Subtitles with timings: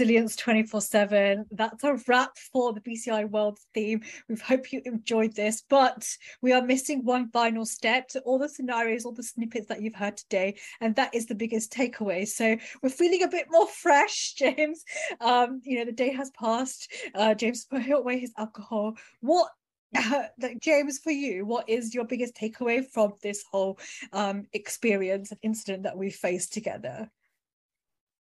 [0.00, 1.44] Resilience 24 7.
[1.50, 4.00] That's a wrap for the BCI World theme.
[4.30, 6.08] We hope you enjoyed this, but
[6.40, 9.94] we are missing one final step to all the scenarios, all the snippets that you've
[9.94, 12.26] heard today, and that is the biggest takeaway.
[12.26, 14.84] So we're feeling a bit more fresh, James.
[15.20, 16.90] Um, you know, the day has passed.
[17.14, 18.94] Uh, James put away his alcohol.
[19.20, 19.50] What
[19.98, 20.22] uh,
[20.62, 23.78] James, for you, what is your biggest takeaway from this whole
[24.14, 27.10] um, experience and incident that we faced together?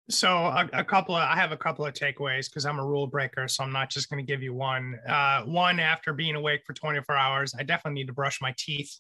[0.08, 3.06] So a, a, couple of I have a couple of takeaways because I'm a rule
[3.06, 4.98] breaker, so I'm not just going to give you one.
[5.06, 8.98] Uh, one after being awake for 24 hours, I definitely need to brush my teeth.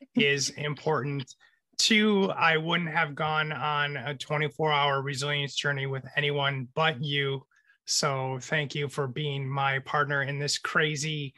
[0.16, 1.34] is important.
[1.78, 7.42] Two, I wouldn't have gone on a 24 hour resilience journey with anyone but you.
[7.84, 11.34] So thank you for being my partner in this crazy,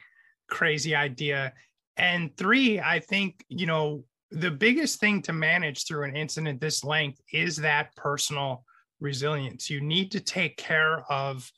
[0.49, 1.53] crazy idea.
[1.97, 6.83] And three, I think, you know, the biggest thing to manage through an incident this
[6.83, 8.63] length is that personal
[8.99, 9.69] resilience.
[9.69, 11.51] You need to take care of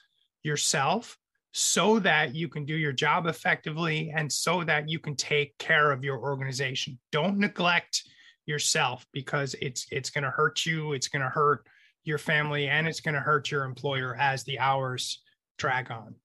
[0.43, 1.17] yourself
[1.53, 5.91] so that you can do your job effectively and so that you can take care
[5.91, 6.97] of your organization.
[7.11, 8.03] Don't neglect
[8.45, 11.65] yourself because it's it's going to hurt you, it's going to hurt
[12.03, 15.21] your family and it's going to hurt your employer as the hours
[15.57, 16.15] drag on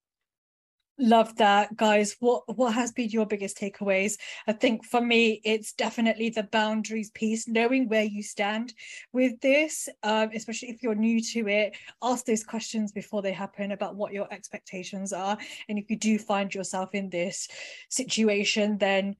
[0.98, 2.16] love that guys.
[2.20, 4.16] What what has been your biggest takeaways?
[4.46, 8.74] I think for me it's definitely the boundaries piece knowing where you stand
[9.12, 11.76] with this um, especially if you're new to it.
[12.02, 15.36] Ask those questions before they happen about what your expectations are.
[15.68, 17.48] And if you do find yourself in this
[17.88, 19.16] situation then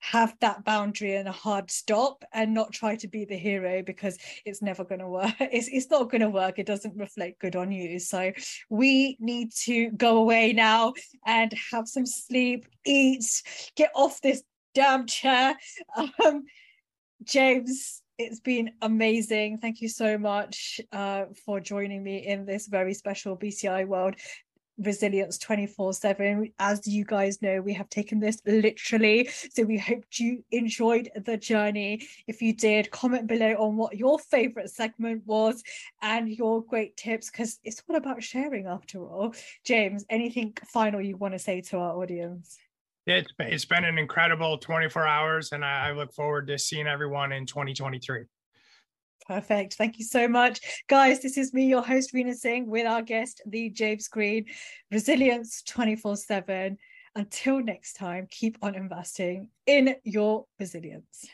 [0.00, 4.18] have that boundary and a hard stop and not try to be the hero because
[4.44, 5.34] it's never going to work.
[5.40, 6.58] It's, it's not going to work.
[6.58, 7.98] It doesn't reflect good on you.
[7.98, 8.32] So
[8.70, 10.94] we need to go away now
[11.26, 13.42] and have some sleep eat
[13.74, 14.42] get off this
[14.74, 15.56] damn chair.
[16.24, 16.44] Um,
[17.24, 19.58] james it's been amazing.
[19.58, 24.16] Thank you so much uh, for joining me in this very special BCI World
[24.78, 30.04] resilience 24 7 as you guys know we have taken this literally so we hope
[30.16, 32.06] you enjoyed the journey.
[32.26, 35.62] If you did comment below on what your favorite segment was
[36.02, 39.34] and your great tips because it's all about sharing after all.
[39.64, 42.58] James anything final you want to say to our audience?
[43.06, 47.46] It's, it's been an incredible 24 hours and I look forward to seeing everyone in
[47.46, 48.24] 2023
[49.26, 49.74] Perfect.
[49.74, 50.60] Thank you so much.
[50.88, 54.46] Guys, this is me, your host, Rena Singh, with our guest, the James Green,
[54.90, 56.78] Resilience 24 7.
[57.14, 61.26] Until next time, keep on investing in your resilience.